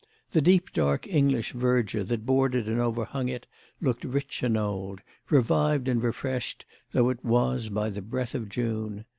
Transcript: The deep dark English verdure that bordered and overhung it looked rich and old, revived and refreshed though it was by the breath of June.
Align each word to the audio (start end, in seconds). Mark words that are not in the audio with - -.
The 0.31 0.41
deep 0.41 0.73
dark 0.73 1.05
English 1.07 1.51
verdure 1.53 2.03
that 2.05 2.25
bordered 2.25 2.65
and 2.67 2.79
overhung 2.79 3.29
it 3.29 3.45
looked 3.79 4.03
rich 4.03 4.41
and 4.41 4.57
old, 4.57 5.01
revived 5.29 5.87
and 5.87 6.01
refreshed 6.01 6.65
though 6.91 7.11
it 7.11 7.23
was 7.23 7.69
by 7.69 7.91
the 7.91 8.01
breath 8.01 8.33
of 8.33 8.49
June. 8.49 9.05